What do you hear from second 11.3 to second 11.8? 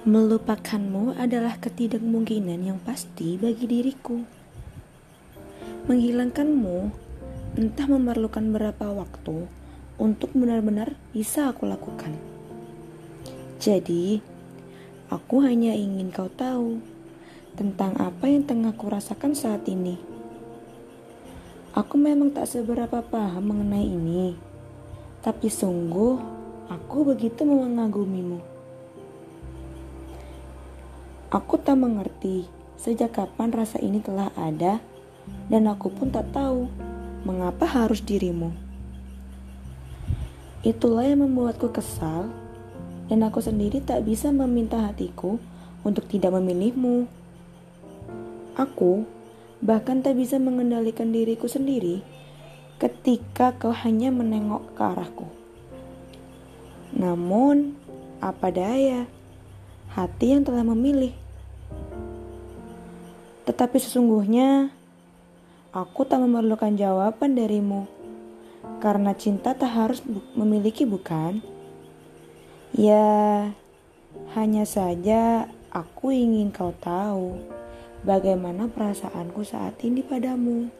aku